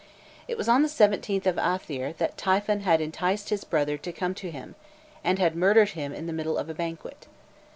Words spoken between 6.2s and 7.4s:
the middle of a banquet.